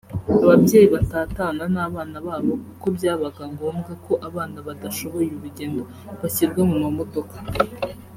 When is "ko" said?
4.05-4.13